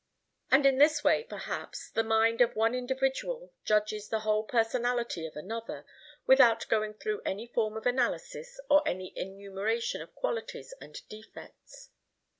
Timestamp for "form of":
7.45-7.85